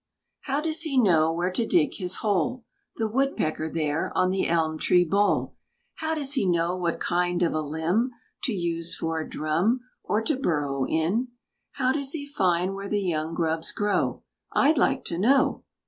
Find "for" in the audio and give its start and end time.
8.97-9.21